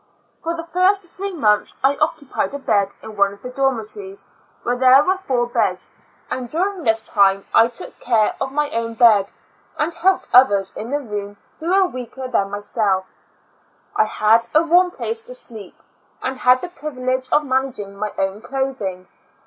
For 0.41 0.55
the 0.57 0.65
first 0.65 1.07
three 1.09 1.31
months 1.33 1.77
I 1.83 1.95
occupied 1.97 2.55
a 2.55 2.57
bed 2.57 2.95
in 3.03 3.15
one 3.15 3.33
of 3.33 3.43
the 3.43 3.51
dormitories 3.51 4.25
where 4.63 4.75
there 4.75 5.03
were 5.03 5.19
four 5.27 5.45
beds, 5.45 5.93
and 6.31 6.49
during 6.49 6.81
this 6.81 7.03
time 7.03 7.45
I 7.53 7.67
took 7.67 7.99
care 7.99 8.33
of 8.41 8.51
my 8.51 8.71
own 8.71 8.95
bed, 8.95 9.27
and 9.77 9.93
helped 9.93 10.27
others 10.33 10.73
in 10.75 10.89
the 10.89 10.97
room 11.01 11.37
who 11.59 11.69
were 11.69 11.85
weaker 11.85 12.27
than 12.27 12.49
myself 12.49 13.13
I 13.95 14.05
had 14.05 14.49
a 14.55 14.63
warm 14.63 14.89
place 14.89 15.21
to 15.21 15.35
sleep, 15.35 15.75
and 16.23 16.39
had 16.39 16.61
the 16.61 16.69
privilege 16.69 17.29
of 17.31 17.45
managing 17.45 17.95
my 17.95 18.09
own 18.17 18.41
clothing. 18.41 19.07